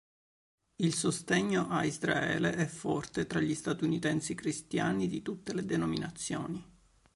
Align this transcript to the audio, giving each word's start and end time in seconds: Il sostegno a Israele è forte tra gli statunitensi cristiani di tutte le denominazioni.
Il 0.77 0.95
sostegno 0.95 1.69
a 1.69 1.83
Israele 1.83 2.55
è 2.55 2.65
forte 2.65 3.27
tra 3.27 3.39
gli 3.39 3.53
statunitensi 3.53 4.33
cristiani 4.33 5.07
di 5.07 5.21
tutte 5.21 5.53
le 5.53 5.63
denominazioni. 5.63 6.73